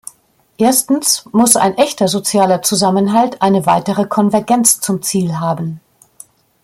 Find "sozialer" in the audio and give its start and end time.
2.07-2.63